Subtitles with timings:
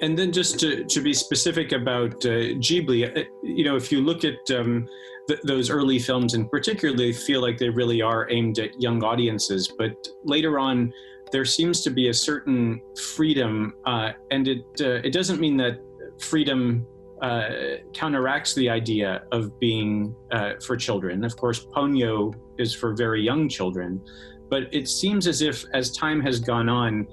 [0.00, 4.00] And then just to, to be specific about uh, Ghibli, uh, you know, if you
[4.00, 4.88] look at um,
[5.28, 9.02] th- those early films in particular, they feel like they really are aimed at young
[9.02, 9.72] audiences.
[9.76, 9.94] But
[10.24, 10.92] later on,
[11.32, 12.80] there seems to be a certain
[13.14, 15.80] freedom, uh, and it uh, it doesn't mean that
[16.20, 16.86] freedom
[17.22, 17.48] uh,
[17.94, 21.24] counteracts the idea of being uh, for children.
[21.24, 24.00] Of course, Ponyo is for very young children,
[24.50, 27.06] but it seems as if as time has gone on,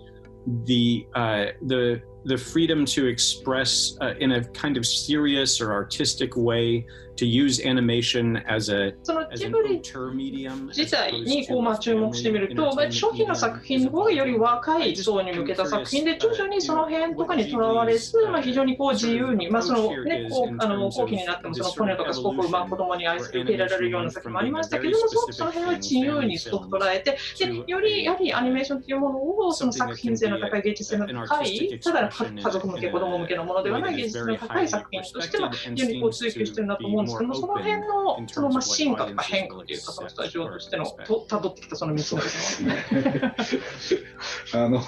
[0.66, 6.36] the uh, the the freedom to express uh, in a kind of serious or artistic
[6.36, 8.94] way to use animation as a
[9.32, 42.76] as ジ an ブリ auteur medium 自体にこうまあ注目してみると、まあ、初期の作品の方がより若い層に向けた作品で、徐々にその辺とかにとらわれず、まあ、非常にこう自由に、まあそのね、こうあの後期になってもそのポネとかすごくまあ子供に愛受け入れられるような作品もありましたけども、すごくその辺は自由にすごく捉えて、でよりやはりアニメーションというものをその作品性の高い、芸術性の高い、ただ家族向け、子供向けのものではない芸術性の高い作品としては、非常にこう追求してるんだと思うんですけども、その辺のそのまあ進化とか変化というか、そのスタジオとしてのと辿ってきたその道のですね。
[44.54, 44.82] あの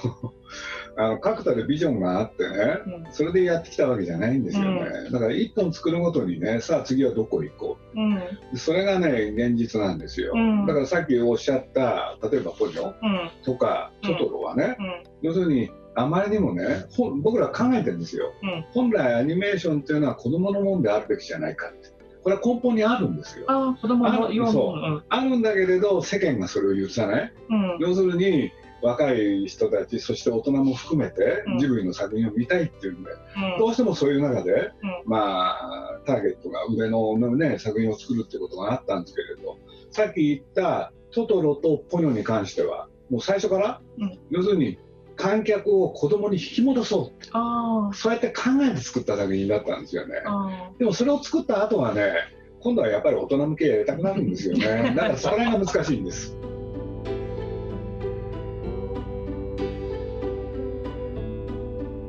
[0.97, 3.13] あの確たるビジョンがあってね、うん。
[3.13, 7.99] それでやってきたわけじゃないんですよね、だから一本作るごとにねさあ次はどこ行こう。
[7.99, 8.15] ん。
[8.53, 10.65] うそれがね現実なんですよ、うん。
[10.65, 13.31] だからさっきおっしゃった例えばポニョうん。
[13.43, 15.03] とかトトロはね、うん。
[15.21, 16.85] 要するにあまりにもね
[17.21, 18.65] 僕ら考えてるんですよ、うん。
[18.73, 21.89] 本来アニメーションっていうのは子供のもんであるべきじゃないかって。
[22.23, 23.45] これは根本にあるんですよ。
[23.47, 25.03] ああ、子供のそな。
[25.09, 27.33] あるんだけれど世間がそれを許さない。
[27.49, 27.77] うん。
[27.79, 31.59] 要するに若い人たちそして大人も含めてうん。
[31.59, 33.59] ジブリの作品を見たいっていうんで、うん。
[33.59, 34.71] どうしてもそういう中で、うん。
[35.05, 39.57] まあターゲットが上の、ね、作品を作るっていうことがあったんですけれど
[39.89, 44.19] さっき言ったトトロとポニョに関してはもう最初から、うん。
[44.29, 44.77] 要するに
[45.21, 50.15] 観客を子供に引き戻そうあそうやって考えて作った作品だったんですよね。
[50.79, 52.13] でもそれを作った後はね
[52.59, 54.93] 今度はやっぱり大人向けやりたくなるんですよね。
[54.97, 56.35] だからそれが難しいんです。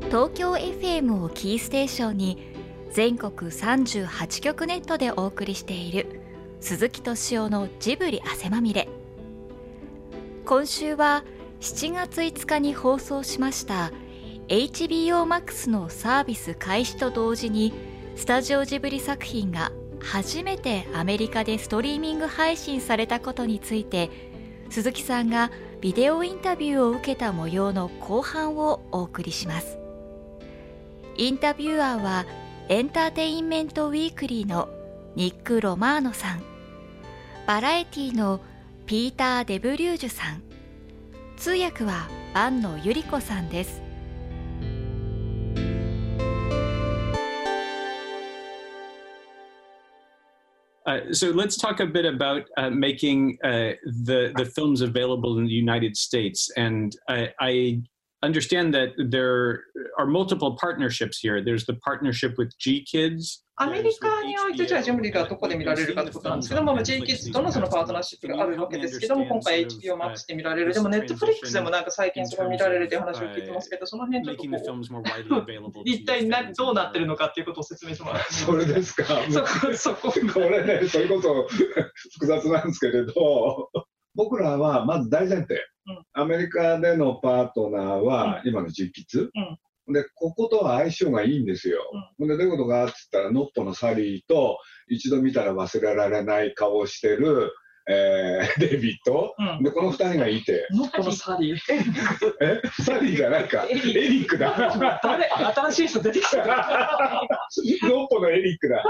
[0.07, 2.39] 東京 FM をキーステーションに
[2.91, 6.21] 全国38局ネットでお送りしている
[6.61, 8.89] 鈴木敏夫のジブリ汗まみれ。
[10.47, 11.25] 今週は
[11.63, 13.93] 7月5日に放送しました
[14.49, 17.73] HBO Max のサービス開始と同時に
[18.17, 19.71] スタジオジブリ作品が
[20.01, 24.11] 初めてアメリカでストリーミング配信されたことについて
[24.71, 29.79] 鈴木さんがビデオインタビューを受けた模様の後半をお送りします。
[31.17, 32.27] インタビュアーは
[32.69, 34.69] エンターテインメントウィークリーの
[35.15, 36.43] ニック・ロマーノさん。
[37.47, 38.41] バラエティの
[38.87, 40.52] ピーター・デブリュージュさん。
[41.43, 43.83] 通訳は安野由里子さんです
[50.85, 53.73] Uh, so let's talk a bit about uh, making uh,
[54.05, 57.83] the the films available in the United States, and I, I
[58.23, 59.65] understand that there
[59.99, 61.43] are multiple partnerships here.
[61.45, 63.45] There's the partnership with G Kids.
[63.57, 80.13] アメリカにおいてじゃあジブリがどこで見られるかってことなんですけども、まあ、J キッズとのそのパートナーシップがあるわけですけども、今回 HBO Max で見られる、でも Netflix でもなんか最近そこ見られるという話を聞いてますけど、その辺ちょっとこう一体などうなってるのかっていうことを説明してもらってそれですかそこ、そこ。
[80.33, 81.47] これね、それこそ
[82.15, 83.71] 複雑なんですけれど、
[84.15, 85.72] 僕らはまず大前提、うん
[86.15, 89.31] アメリカでのパートナーは今の実吉、
[89.89, 91.81] で、こことは相性がいいんですよ。
[92.19, 94.59] でどういうことかって言ったら、ノッポのサリーと
[94.89, 97.53] 一度見たら忘れられない顔をしてる、
[97.89, 99.63] えー デイビッド、うん。
[99.65, 101.59] で、この二人がいて、ノッポのサリー？
[102.41, 102.63] え？
[102.85, 105.01] サリーじゃないか、エリックだ。
[105.03, 105.25] 誰？
[105.25, 106.37] 新しい人出てきた。
[107.83, 108.85] ノッポのエリックだ。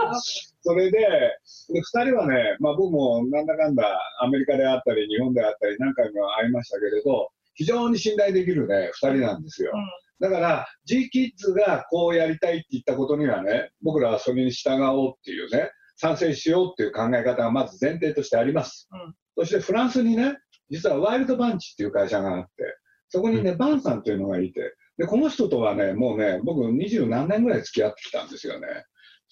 [0.62, 9.72] それで、で2人はね、まあ、僕もなんだかんだアメリカであったり、日本であったり、何回も会いましたけれど、非常に信頼できるね、2人なんですよ。
[10.20, 18.88] だから、G キッズがこうやりたいって言ったことにはね、僕らはそれに従おうっていうね、賛成しようっていう考え方がまず前提としてあります。
[18.92, 20.36] うんそしてフランスにね、
[20.70, 22.50] 実はワイルドバンチっていう会社があって、
[23.08, 28.66] そこにね、バンさんというのがいて、で、この人とはね、もうね、僕二十何年ぐらい付き合ってきたんですよね。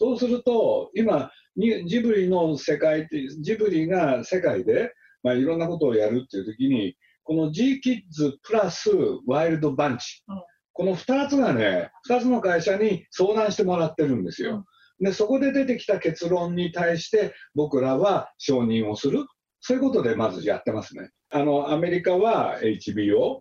[0.01, 8.91] そうすると、今、にジブリの世界って、ジブリが世界で、まあ、いろんなことをやるっていう時に、この G キッズプラス
[9.27, 10.43] ワイルドバンチ、うん
[10.73, 14.65] この2つがね、2つの会社に相談してもらってるんですよ。
[14.99, 19.27] で、そこで出てきた結論に対して、僕らは承認をする。
[19.61, 21.11] そういうことでまずやってますね。
[21.31, 23.41] あの、アメリカは HBO、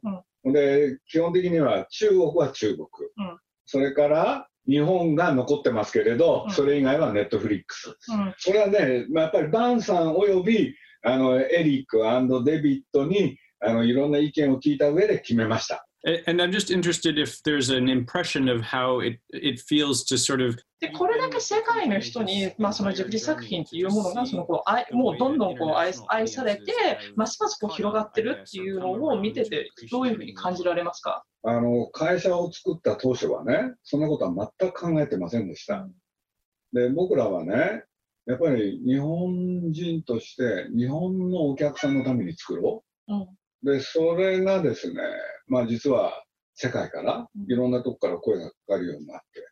[0.51, 2.88] で、基本的には中国は中国。
[3.65, 7.98] それから日本が残ってますけれど、それ以外はネットフリックス。
[8.45, 12.00] これはね、まあ、やっぱりバンさんおよびあのエリック
[12.44, 15.88] デビッドにあのいろんな意見を聞いた上で決めました。
[16.06, 20.56] And I'm just interested if there's an impression of how it, it feels to sort of
[20.80, 26.72] でこれだけ世界の人に、まあ、そのジブリ作品っていうものがそのこう愛もうどんどんこう愛愛されて
[27.18, 31.25] ますますこう広がってるっていうのを見ててどういうふうに感じられますか？
[31.44, 35.86] あの会社を作った当初はねそんなことは全く考えてませんでした。
[36.72, 37.84] で僕らはね
[38.25, 43.13] やっぱり日本人として日本のお客さんのために作ろう。
[43.13, 43.28] うん。
[43.62, 45.01] で、それがですね、
[45.50, 46.24] まあ実は
[46.56, 49.50] 世界からいろんなとこから声がかかるようになって、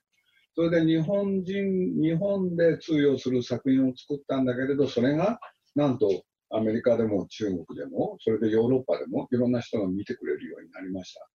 [0.56, 5.40] それで日本人、日本で通用する作品を作ったんだけれど、それが
[5.76, 11.28] なんとアメリカでも中国でも、それでヨーロッパでもいろんな人が見てくれるようになりました。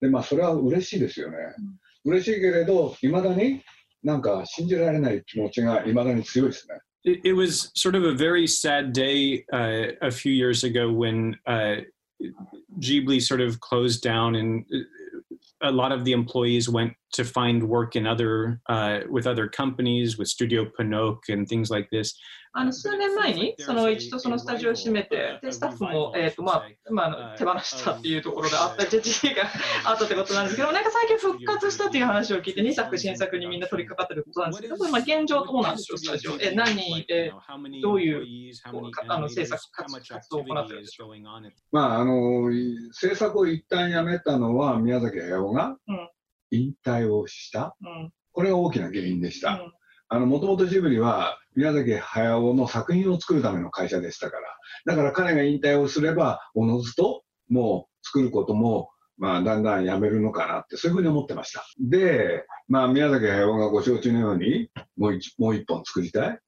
[0.00, 1.36] で、まあそれは嬉しいですよね。
[2.04, 3.62] うん、嬉しいけれど、いまだに
[4.02, 6.74] なんか信じられない気持ちがいまだに強いですね。
[7.02, 11.82] It, it was sort of a very sad day uh, a few years ago when uh,
[12.80, 15.30] Ghibli sort of closed down and uh,
[15.62, 20.18] a lot of the employees went to find work in other uh, with other companies
[20.18, 22.14] with Studio Pinocchio and things like this.
[22.52, 29.44] あの数年前にその一度そのスタジオを閉めて、でスタッフも、えーとまあまあ、手放したっていうところがあった時期が
[29.84, 36.40] あったってことなんですけど、なんか最近復活したっていう話を聞いて、2作新作にみんな取り掛かってることなんですけど、まあ、現状どうなんでしょう、スタジオ。
[36.40, 38.52] え何人、えー、どういう
[39.06, 41.10] あの制作活動を行ってるんでしょう。
[41.70, 42.50] まあ、あの
[42.90, 45.76] 制作を一旦やめたのは宮崎駿が
[46.50, 49.60] 引退をした、うん、これが大きな原因でした。
[50.10, 54.42] もともとジブリは宮崎駿の作品を作るための会社でしたから、
[54.86, 61.64] だから彼が引退をすれば、おのずともう作ることも、まあ、だんだんやめるのかなって、そういうふうに思ってました。
[61.78, 66.28] で、まあ、宮崎駿がご承知のように、もう一もう一本作りたい。
[66.30, 66.38] っ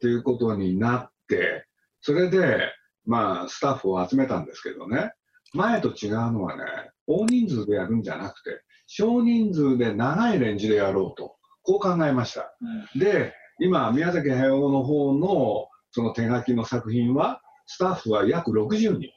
[0.00, 1.66] ていうことになって、
[2.00, 2.72] それで、
[3.04, 5.12] まあ、スタッフを集めたんですけどね、
[5.52, 6.64] 前と違うのはね、
[7.06, 8.62] 大人数でやるんじゃなくて、
[8.92, 11.36] 少人数で長いレンジでやろうと。
[11.62, 12.52] こう考えました。
[12.94, 19.10] うん、で、今、宮崎駿の方のその手書きの作品は、スタッフは約60人。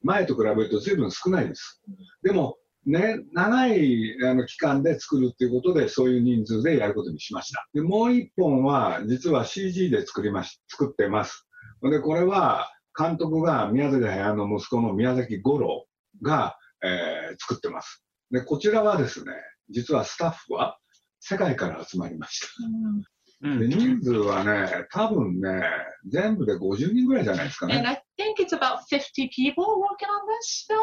[0.00, 1.82] 前と比べると随分少ないです。
[2.22, 2.56] でも、
[2.86, 7.68] ね、長いあの期間で作るっていうことで、そういう人数でやることにしました。
[7.74, 11.46] で、もう一本は、実は CG で作りまし、作ってます。
[11.82, 15.84] で、これは、監督が宮崎駿の息子の宮崎五郎
[16.22, 18.01] が、えー、作ってます。
[18.32, 19.32] で、こちらはですね、
[19.68, 20.78] 実はスタッフは、
[21.20, 22.46] 世界から集まりました。
[23.42, 25.62] うん、で人数はね、多分ね、
[26.08, 27.76] 全部で50人ぐらいじゃないですかね。
[27.76, 30.78] And I think it's about 50 people working on this film.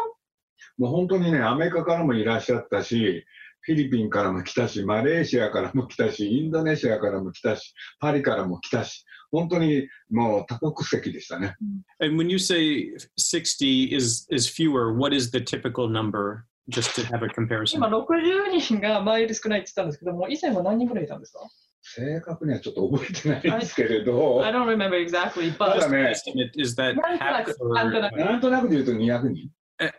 [0.77, 3.25] もう本当にね、アメリカからもいらっしゃったし、
[3.61, 11.55] フィリピンからも来たし、マレーシアからも来たし、インドネシアからも来たし、パリからも来たし、本当にもう多国籍でしたね。
[11.99, 16.45] And when you say 60 is, is fewer, what is the typical number?
[16.69, 17.76] just to have a comparison.
[17.76, 21.40] 今60人が前より少ないって言ったんですけども、以前は何人ぐらいいたんですか
[21.82, 24.42] 正確にはちょっと覚えてないんですけれど。
[24.44, 26.14] I don't remember exactly, but ただね、
[26.56, 29.50] is that なんとなくで言うと200人。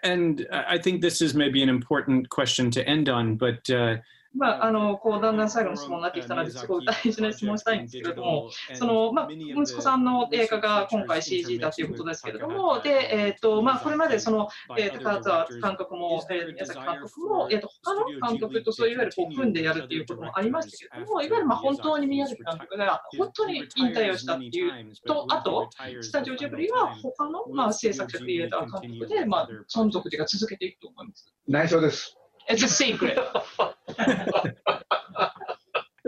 [0.04, 4.00] And I think this is maybe an important question to end on, but、uh,
[4.37, 25.69] まあ、あのこうだんだん最後の質問になってきたのですごい大事な質問したいんですけれども、そのまあ、息子さんの映画が今回 CG だということですけれども、でえーとまあ、これまでその、えー、高田監督も、えー、宮崎監督も、えーと、他の監督とそういわゆるこう組んでやるということもありましたけれども、いわゆるまあ本当に宮崎監督が本当に引退をしたっていうと、あと、
[26.01, 31.35] スタジオジブリは他の、まあ、制作者、クリエイター、監督で、まあ、存続が続けていくと思います。
[31.49, 32.20] 内緒です。
[32.51, 33.17] It's a secret.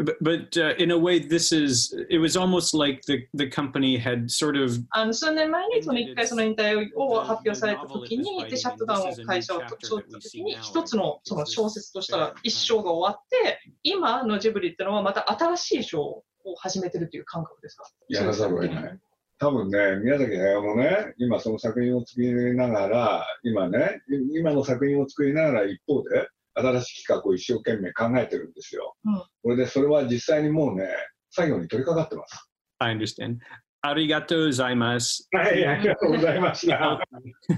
[0.04, 3.96] but, but uh, in a way, this is it was almost like the the company
[3.96, 16.24] had sort of あの数年前にその一回その引退を発表されたときに、でシャットダウンを会社をそうったときに、一つのその小説としたら一章が終わって、今のジブリってのはまた新しい章を
[16.56, 18.98] 始めてるという感覚ですかやらざるを得ない。
[19.42, 24.00] 多分ね、宮崎駿もね、今その作品を作りながら、今ね、
[24.36, 28.94] 今の作品を作りながら一方で、新しい企画を一生懸命考えてるんですよ。
[29.04, 30.86] うん、これでそれは実際にもうね、
[31.30, 32.48] 作業に取り掛かってます。
[32.78, 33.38] I understand.
[33.80, 35.26] ありがとうございます。
[35.32, 37.00] はい、ありがとうございました。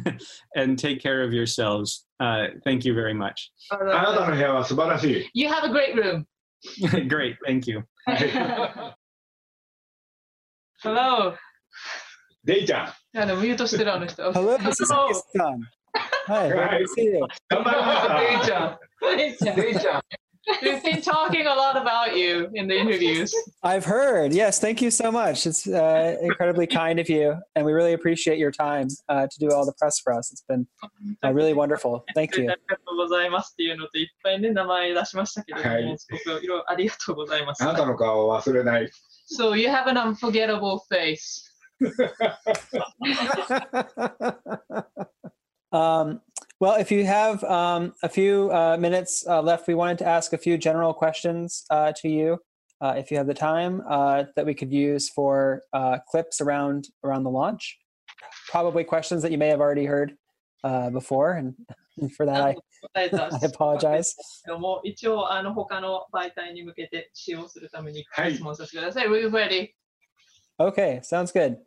[0.56, 3.50] And take care of yourselves.、Uh, thank you very much.
[3.70, 5.28] あなたの部屋は素晴らしい。
[5.34, 6.24] You have a great room.
[7.08, 7.82] great, thank you.
[10.82, 11.34] Hello.
[12.43, 13.19] デイちゃん。
[13.19, 14.31] あのミュートしてるあの人。
[14.31, 15.59] Hello, this is Pakistan.
[16.27, 16.49] Hi, Hi.
[16.49, 17.19] good to see you.
[17.49, 18.19] 頑張りました。
[18.19, 18.79] デイちゃん。
[19.17, 19.55] デイちゃん。
[19.55, 20.01] デイちゃん。
[20.63, 23.33] We've been talking a lot about you in the interviews.
[23.63, 24.33] I've heard.
[24.33, 25.45] Yes, thank you so much.
[25.45, 29.51] It's uh, incredibly kind of you, and we really appreciate your time uh, to do
[29.51, 30.31] all the press for us.
[30.31, 30.67] It's been
[31.23, 32.03] uh, really wonderful.
[32.15, 32.49] Thank you.
[32.49, 37.63] ありがとうございますっていうのといっぱいね名前出しましたけれども、はいすごくいろいろありがとうございます。
[37.63, 38.89] あなたの顔を忘れない。
[39.39, 41.49] So you have an unforgettable face.
[45.71, 46.21] um,
[46.59, 50.33] well, if you have um, a few uh, minutes uh, left, we wanted to ask
[50.33, 52.39] a few general questions uh, to you,
[52.81, 56.89] uh, if you have the time, uh, that we could use for uh, clips around
[57.03, 57.77] around the launch.
[58.49, 60.17] Probably questions that you may have already heard
[60.63, 61.55] uh, before, and,
[61.97, 64.15] and for that, I, 答 えた I apologize.
[64.45, 69.07] けども一応あの他の媒体に向けて使用するためにはい質問させてください。
[69.07, 69.69] Are you ready?
[70.59, 71.57] Okay, sounds good.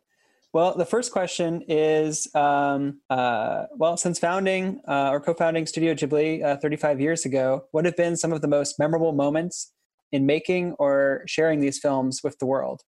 [0.53, 5.95] Well, the first question is um, uh, well, since founding uh, or co founding Studio
[5.95, 9.73] Ghibli uh, 35 years ago, what have been some of the most memorable moments
[10.11, 12.83] in making or sharing these films with the world?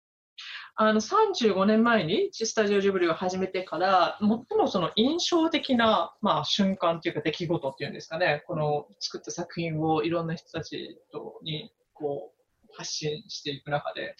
[0.75, 14.15] あの35年前にスタジオジブリを始めてから最もその印象的な、まあ、瞬間というか出来事っていうんですかねこの作った作品をいろんな人たちとにこう発信していく中で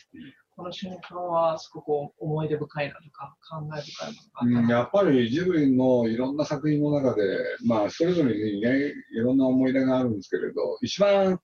[0.58, 7.22] この瞬間はすごく思い出深いなとか感慨深いものうん、やっぱりジブリのいろんな作品の中で、
[7.64, 11.40] まあ、それぞれにね、いろんな思い出があるんですけれど、一番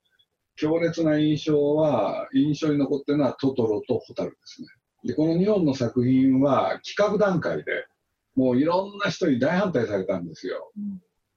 [0.57, 4.69] 強烈な印象は、印象に残ってるのはトトロとホタルですね。
[5.05, 7.87] で、この2本の作品は企画段階で
[8.35, 10.73] もういろんな人に大反対されたんですよ。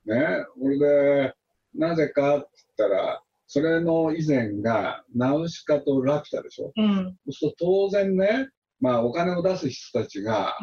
[0.05, 1.33] ね、これで、
[1.75, 6.71] なぜかって言ったら、それの以前がナウシカとラピュタでしょ？
[6.75, 6.81] た。
[6.83, 8.49] うんそうすると当然ね、
[8.79, 10.55] まあお金を出す人たちが、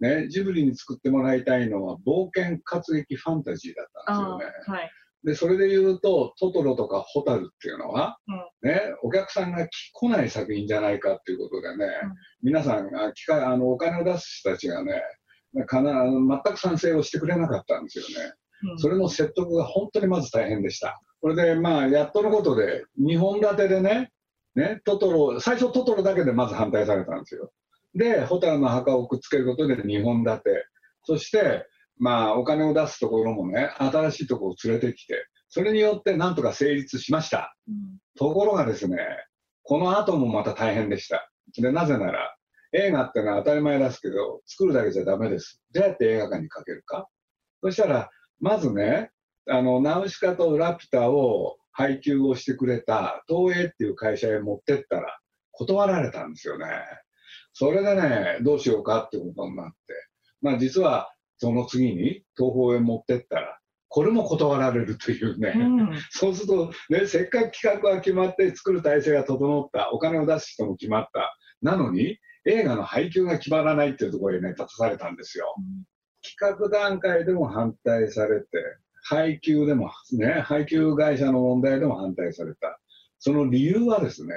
[0.00, 4.54] うんね、ジブリに作ってもらいたいのは冒険活劇ファンタジーだったんあですよね。
[4.68, 4.90] ーはい
[5.24, 8.18] で、それで言うと、トトロとかホタルっていうのは、
[8.62, 11.90] ね、お客さんが来ない作品じゃないかっていうことでね、うん
[12.40, 15.02] 皆さんが機会あのお金を出す人たちがね、
[15.66, 18.32] かな全く賛成をしてくれなかったんですよね。
[18.62, 21.00] うんそれの説得が本当にまず大変でした。
[21.20, 24.10] これで、まあ、やっとのことで、2本立てでね、
[24.54, 27.52] ね、トトロ、最初トトロだけでまず反対されたんですよ。
[27.94, 30.66] で、ホタルの墓をくっつけることで2本立て。
[31.04, 37.54] そして、まあ、お金を出すところもね、新しいところを連れてきて、それによってなんとか成立しました。
[37.68, 38.98] うんところがですね、
[39.62, 41.30] この後もまた大変でした。
[41.56, 42.34] で、なぜなら、
[42.72, 45.62] 映画ってのは当たり前ですけど、作るだけじゃダメです。
[45.72, 47.08] どうやって映画館にかけるか
[47.62, 48.10] そしたら、
[48.40, 49.10] まずね、
[49.48, 55.18] あの、ナウシカとラピュタを配給をしてくれた東映っていう会社へ持ってったら、
[55.52, 56.66] 断られたんですよね。
[57.52, 59.74] それでね、どうしようかってことになって、
[60.40, 65.98] まあ実はその次に東宝へ持ってったら、これも断られるというね、うん。
[66.10, 75.54] そうすると、ね、せっかく企画が決まって作る体制が整った、お金を出す人も決まった、なのに映画の配給が決まらないっていうところにね、立たされたんですよ。
[76.36, 78.46] 企画段階でも反対されて、
[79.02, 82.78] 配給でも、ね、配給会社の問題でも反対された。
[83.18, 84.34] その理由はですね、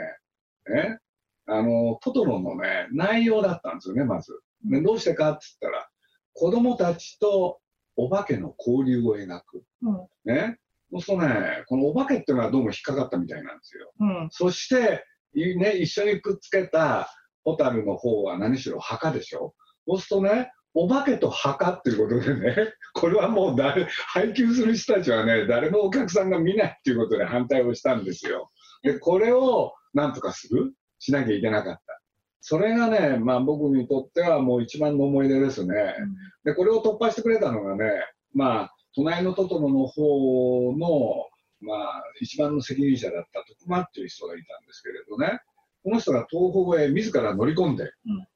[0.70, 1.00] ね、
[1.48, 4.32] あの、トトロのね、内容だったんですよね、まず。
[4.64, 5.90] ね、どうしてかって言ったら、
[6.34, 7.60] 子供たちと
[7.96, 9.64] お化けの交流を描く。
[9.82, 10.58] うんね。
[10.92, 13.92] そうするとね、このお化けっていうのはどうも引っかかったみたいなんですよ。
[14.00, 17.10] うんそして、いね、一緒にくっつけた
[17.44, 19.54] ホタルの方は何しろ墓でしょ。
[19.88, 22.56] そうするとね、お化けと墓っていうことでね、
[22.94, 28.50] これはもう誰、配給する人たちはね、誰もお客さんが見ないっていうことで反対をしたんですよ。
[28.84, 30.74] で、これをなんとかする？
[31.00, 32.02] しなきゃいけなかった。
[32.42, 35.96] それがね、まあ僕にとってはもう一番の思い出ですね。
[36.44, 37.92] で、これを突破してくれたのがね、
[38.34, 41.28] まあ、隣のトトロの方の、
[41.62, 45.40] まあ、一番の責任者だった徳間っていう人がいたんですけれどね、
[45.84, 47.88] この人が東宝へ自ら乗り込んで、ん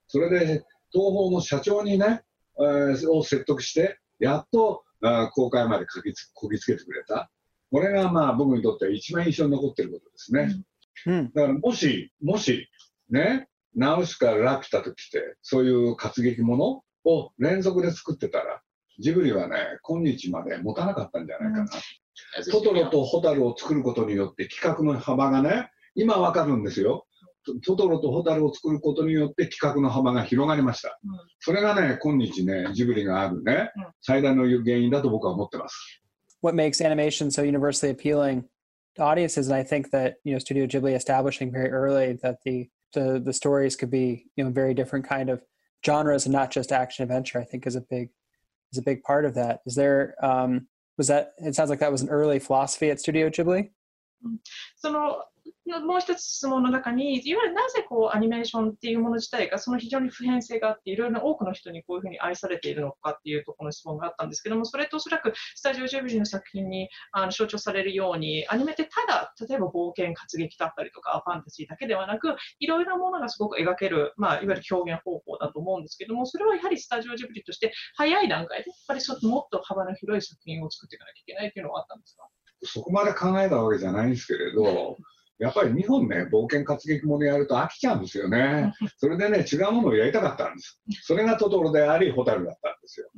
[0.07, 0.63] それで
[0.95, 2.23] 東宝の社長にね、
[2.57, 7.29] えーを説得して、やっとあー公開までかぎつこぎつけてくれた。
[7.69, 10.55] これがまあ僕にとっては一番印象に残っていることですね。
[11.05, 11.29] Hmm.
[11.33, 12.69] だからもし、もし、
[13.09, 18.61] ね、ナウシカ、ラピュタと来て、そういう活劇ものを連続で作ってたら、
[18.99, 21.69] ジブリはね、今日まで持たなかったんじゃないかな。
[22.49, 27.05] トトロとホタルを作ることによって企画の幅がね、今わかるんですよ。
[27.45, 30.99] トトトロとホタルを作ることによって企画の幅が広がりました。
[31.03, 36.01] うんそれがね、今日ね、ジブリがあるねうん、最大の原因だと僕は思ってます。
[36.45, 38.43] what makes animation so universally appealing
[38.95, 42.69] to audiences and i think that you know studio ghibli establishing very early that the
[42.93, 45.41] the, the stories could be you know very different kind of
[45.83, 48.09] genres and not just action adventure i think is a big
[48.71, 50.67] is a big part of that is there um
[50.99, 53.71] was that it sounds like that was an early philosophy at studio ghibli
[54.77, 55.23] その
[55.85, 82.27] もう一つ質問の中に、いわゆるなぜこうアニメーションっていうもの自体がその非常に普遍性があって、いろいろな多くの人にこういうふうに愛されているのかっていうところの質問があったんですけども、それとおそらくスタジオジブリの作品にあの象徴されるように、アニメってただ、例えば冒険、活劇だったりとか、ファンタジーだけではなく、いろいろなものがすごく描ける、まあ、いわゆる表現方法だと思うんですけども、それはやはりスタジオジブリとして早い段階で、やっぱりもっと幅の広い作品を作っていかなきゃいけないというのはあったんですか？
[82.63, 84.97] そこまで考えたわけじゃないんですけれど、
[85.37, 88.73] やっぱり日本ね、冒険活劇ものやると飽きちゃうんですよね。
[88.97, 90.81] それでね、違うものをやりたかったんです。
[91.01, 93.09] それがトトロであり、ホタルだったんですよ。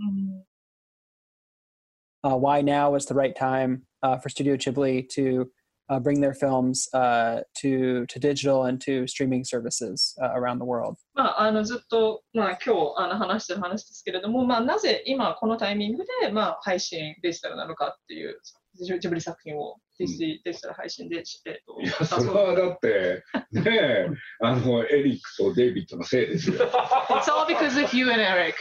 [2.24, 5.50] Uh, why now was the right time uh, for Studio Ghibli to
[5.90, 10.66] uh, bring their films uh, to to digital and to streaming services uh, around the
[10.66, 10.98] world?
[11.14, 18.40] まあ、あのずっと、まあ、今日あの話してる話ですけれども、まあ、なぜ今このタイミングで、まあ、配信デジタルなのかっていう
[18.86, 24.08] ジブリ作品をデジデジタル配信で、えっと、いや、それはだって、ねえ、
[24.42, 26.58] あの、エリックとデイビッドのせいですよ。
[26.58, 28.54] It's all because of you and Eric.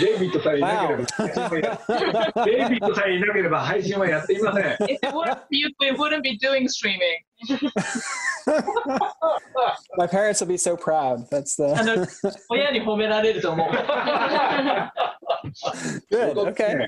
[0.00, 4.64] デイビッドさえいなければ、デイビッドさえいなければ配信はやっていません。
[4.64, 7.02] If it weren't you, we wouldn't be doing streaming.
[9.96, 11.28] My parents will be so proud.
[11.30, 11.74] That's the.
[12.48, 13.68] 親に褒められると思う。
[16.09, 16.37] Good.
[16.37, 16.87] Okay.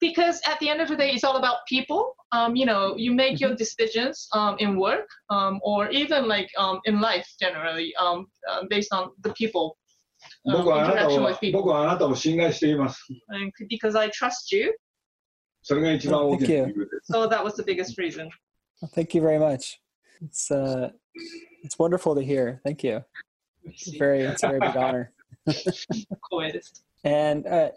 [0.00, 2.14] because at the end of the day, it's all about people.
[2.32, 6.80] Um, you know, you make your decisions um, in work um, or even like um,
[6.84, 9.76] in life generally um, uh, based on the people.
[10.46, 11.62] Um, interaction with people.
[13.68, 14.74] because I trust you.
[15.66, 17.12] それが一番大きな理由です。
[17.12, 18.28] So that was the biggest reason.
[18.82, 19.80] Well, thank you very much.
[20.20, 20.90] It's uh,
[21.62, 22.60] it's wonderful to hear.
[22.64, 23.02] Thank you.
[23.63, 25.11] It's very, it's a very big honor.
[27.03, 27.69] and uh,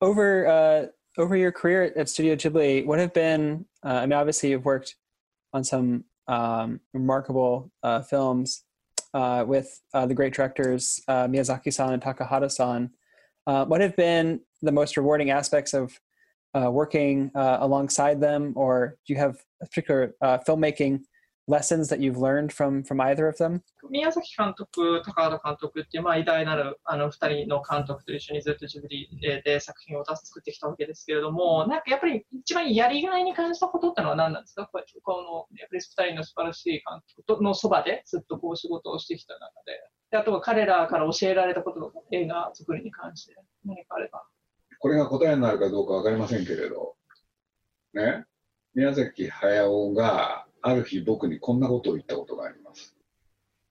[0.00, 0.86] over uh,
[1.18, 3.64] over your career at Studio Ghibli, what have been?
[3.84, 4.96] Uh, I mean, obviously, you've worked
[5.52, 8.64] on some um, remarkable uh, films
[9.14, 12.90] uh, with uh, the great directors Miyazaki-san and Takahata-san.
[13.44, 15.98] what have been the most rewarding aspects of
[16.54, 21.02] working alongside them, or do you have a particular filmmaking
[21.48, 23.62] lessons that you've learned from from either of them?
[23.88, 29.08] 宮崎監督、高畑監督っていう、まあ、偉大なるあの2人の監督と一緒にずっとジブリ
[29.44, 34.68] で作品を出す作ってきたわけですけれども、なんかやっぱり一番やりがいに感じたことってのは何なんですか？
[35.02, 36.82] このやっぱり2人の素晴らしい監
[37.26, 39.72] 督のそばでずっとこう仕事をしてきた中で、
[40.10, 44.24] であとは彼らから教えられたこととか、映画作りに関して何かあれば。
[44.78, 46.96] これが答えになるかどうか分かりませんけれど、
[47.94, 48.24] ね、
[48.74, 52.96] 宮崎駿がある日僕にこんなことを言ったことがあります。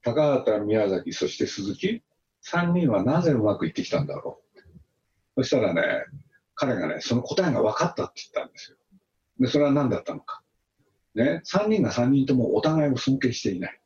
[0.02, 2.02] 高畑、宮崎、そして鈴木、
[2.50, 4.42] 3人はなぜうまくいってきたんだろ
[5.36, 5.44] う。
[5.44, 5.82] そしたらね、
[6.54, 8.78] 彼がね、その答えが分かったって言ったんですよ。
[9.42, 10.42] で、それは何だったのか。
[11.16, 13.82] ね、3人が3人ともお互いを尊敬していない。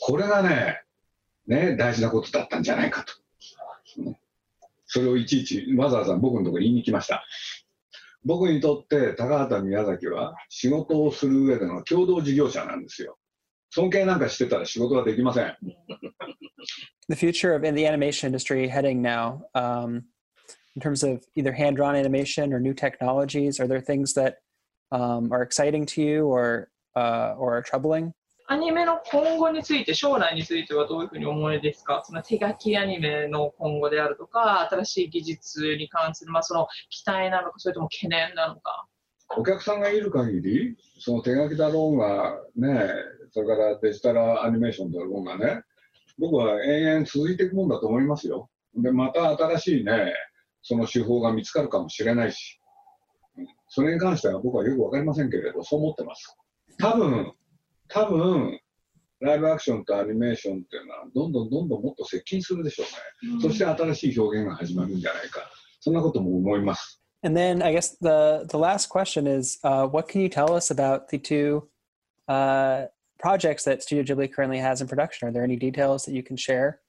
[0.00, 0.82] これがね、
[1.48, 3.14] ね、大事なことだったんじゃないかと。
[4.84, 7.24] それをいちいちわざわざ僕のところに言いに来ました。
[8.26, 13.16] 僕にとって高畑宮崎は仕事をする上での共同事業者なんですよ。
[13.70, 15.56] 尊敬なんかしてたら仕事はできません。
[17.08, 20.02] The future of in the animation industry heading now, um,
[20.74, 24.38] in terms of either hand-drawn animation or new technologies, are there things that
[24.90, 28.12] um, are exciting to you or uh, or are troubling?
[28.48, 32.02] アニメの今後について、将来についてはどういうふうに思いですか？
[32.06, 38.86] その手書きアニメの今後であるとか、新しい技術に関する、まあ、その期待なのか、それとも懸念なのか？
[39.36, 42.88] お客さんがいる限り、その手書きだろうが、ね、
[43.32, 45.62] それからデジタルアニメーションだろうがね、
[46.16, 48.48] 僕は延々続いていくもんだと思いますよ。
[48.76, 50.14] で、また新しいね、
[50.62, 52.60] その手法が見つかるかもしれないし、
[53.68, 56.36] それに関しては僕はよくわかりませんけれど、そう思ってます。
[56.78, 57.32] 多分、
[57.88, 58.58] 多分
[59.20, 62.84] ライブアクションとアニメーションっていうのはどんどんどんどんもっと接近するでしょ
[63.22, 65.40] うね、うん、そして新しい表現が始まるんじゃないか
[65.80, 70.70] そんなことも思います And then I guess the the last question is uh, what can you tell us
[70.70, 71.66] about the two
[72.28, 72.86] uh,
[73.18, 75.26] projects that Studio Ghibli currently has in production?
[75.26, 76.80] Are there any details that you can share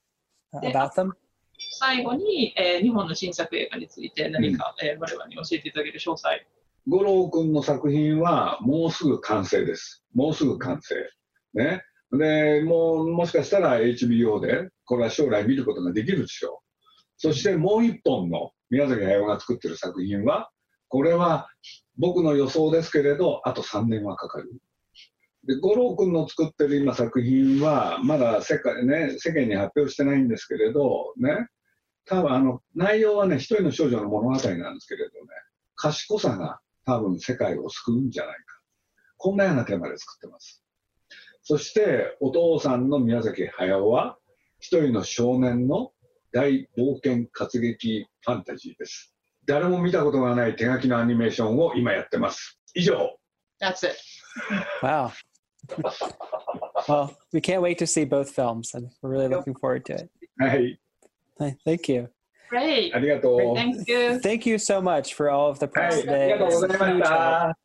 [0.52, 1.14] uh, about them?
[1.58, 6.40] 最後に、えー、日本の新作映画について何か、うん、えー、我々に教えていただける詳細
[6.88, 10.02] 五郎君の作品はもうすぐ完成です。
[10.14, 10.94] もうすぐ完成。
[11.52, 11.82] ね。
[12.12, 16.68] で、もう、もしかしたら HBO で、これは将来見ることができるでしょう。
[17.18, 20.50] そしてもう一本の宮崎駿が作ってる作品は、
[20.88, 21.48] これは
[21.98, 24.50] 僕の予想ですけれど、あと3年はかかる。
[25.46, 31.48] で、五郎君の作ってる今作品は、まだ世界、ね、世間に発表してないんですけれど、ね、
[32.06, 35.30] 多分あの内容はね、一人の少女の物語なんですけれどね、
[35.76, 38.42] 賢さが多分世界を救うんじゃないか。
[39.18, 40.64] こんなようなテーマで作ってます。
[41.42, 44.16] そしてお父さんの宮崎駿は
[44.58, 45.92] 一人の少年の
[46.32, 49.14] 大冒険活劇ファンタジーです。
[49.44, 52.58] 誰も見たことがない手書きのアニメーションを今やってます。
[52.74, 53.18] 以上。
[53.60, 53.96] That's it.
[54.82, 55.12] Wow.
[56.88, 60.10] well, we can't wait to see both films, and we're really looking forward to it.
[60.38, 60.80] はい。
[61.66, 62.08] Thank you.
[62.50, 62.94] Great.
[62.94, 63.38] ありがとう。
[63.54, 64.20] Thank you.
[64.20, 66.22] Thank you so much for all of the press today.
[66.22, 67.58] ありがとうございました。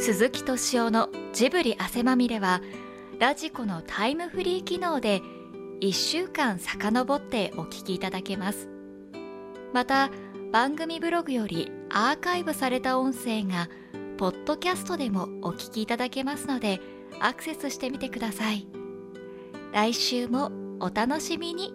[0.00, 2.62] 鈴木敏夫のジブリ汗まみれは
[3.18, 5.20] ラジコのタイムフリー機能で
[5.80, 8.68] 1週間遡ってお聞きいただけます
[9.74, 10.10] また
[10.50, 13.68] 番組ブログよりアーカイブされた音声が
[14.16, 16.80] ポッドキャストでもお聞きいただけますので
[17.20, 18.77] アクセスしてみてください
[19.73, 21.73] 来週もお楽しみに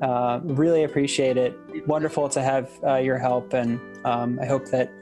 [0.00, 1.56] Uh, really appreciate it.
[1.88, 4.92] Wonderful to have uh, your help, and um, I hope that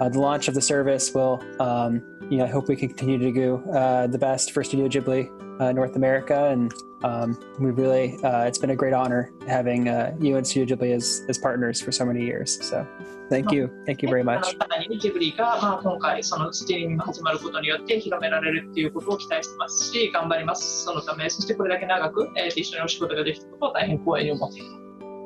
[0.00, 3.16] uh, the launch of the service will, um, you know, I hope we can continue
[3.18, 6.72] to do uh, the best for Studio Ghibli uh, North America, and
[7.04, 10.94] um, we really, uh, it's been a great honor having uh, you and Studio Ghibli
[10.94, 12.58] as, as partners for so many years.
[12.66, 12.86] So
[13.28, 13.70] thank you.
[13.86, 14.56] Thank you very much.
[14.98, 20.84] ジブリが、まあ、今回そのストリーミングが始まることによって広められるっていうことを期待してますし、頑張ります。
[20.84, 24.83] そのため、そしてこれだけ長く、えー、一緒にお仕事ができたことを大変光栄に思っています。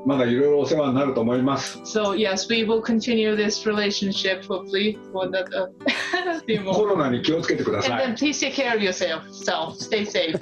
[0.09, 1.77] まだいろいろお世話になると思います。
[1.83, 8.03] So yes, we will continue this relationship hopefully for the, uh, コロナに気をつけてください。
[8.05, 9.21] And then please take care of yourself.
[9.29, 10.35] So stay safe.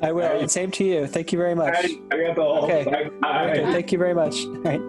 [0.00, 0.38] I will.
[0.38, 1.06] And same to you.
[1.06, 1.72] Thank you very much.
[1.72, 2.44] はい、ありがとう。
[2.66, 2.84] Okay.
[2.86, 3.10] Okay.
[3.72, 4.48] Thank you very much.
[4.62, 4.80] Right.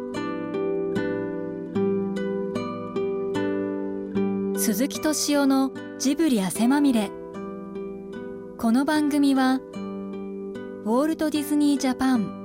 [4.60, 7.10] 鈴木敏夫のジブリ汗まみれ
[8.60, 12.45] この番組はウォルト・ディズニー・ジャパン